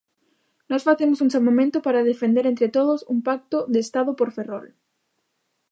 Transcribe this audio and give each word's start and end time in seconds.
Nós 0.71 0.85
facemos 0.89 1.19
un 1.23 1.31
chamamento 1.33 1.77
para 1.85 2.07
defender 2.11 2.45
entre 2.47 2.67
todos 2.77 2.99
un 3.13 3.19
pacto 3.27 3.57
de 3.73 3.79
estado 3.85 4.11
por 4.19 4.29
Ferrol. 4.35 4.67